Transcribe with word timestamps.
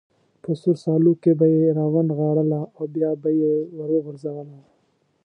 په 0.43 0.49
سور 0.61 0.75
سالو 0.85 1.11
کې 1.23 1.31
به 1.39 1.45
یې 1.55 1.65
را 1.77 1.85
ونغاړله 1.93 2.61
او 2.77 2.83
بیا 2.95 3.11
به 3.21 3.29
یې 3.41 3.53
وروغورځوله. 3.77 4.59